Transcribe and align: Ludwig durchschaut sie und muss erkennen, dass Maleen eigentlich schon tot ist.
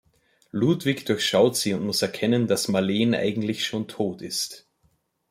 Ludwig 0.49 1.05
durchschaut 1.05 1.55
sie 1.55 1.75
und 1.75 1.85
muss 1.85 2.01
erkennen, 2.01 2.47
dass 2.47 2.67
Maleen 2.67 3.13
eigentlich 3.13 3.65
schon 3.67 3.87
tot 3.87 4.23
ist. 4.23 4.65